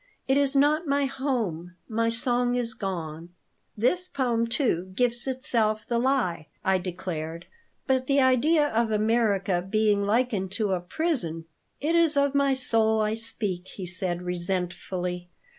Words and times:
It 0.27 0.35
is 0.35 0.55
not 0.55 0.87
my 0.87 1.05
home. 1.05 1.75
My 1.87 2.09
song 2.09 2.55
is 2.55 2.73
gone." 2.73 3.35
"This 3.77 4.09
poem, 4.09 4.47
too, 4.47 4.91
gives 4.95 5.27
itself 5.27 5.85
the 5.85 5.99
lie!" 5.99 6.47
I 6.65 6.79
declared. 6.79 7.45
"But 7.85 8.07
the 8.07 8.19
idea 8.19 8.65
of 8.67 8.89
America 8.89 9.61
being 9.61 10.01
likened 10.01 10.51
to 10.53 10.71
a 10.71 10.79
prison!" 10.81 11.45
"It 11.79 11.95
is 11.95 12.17
of 12.17 12.33
my 12.33 12.55
soul 12.55 12.99
I 12.99 13.13
speak," 13.13 13.67
he 13.67 13.85
said, 13.85 14.23
resentfully. 14.23 15.29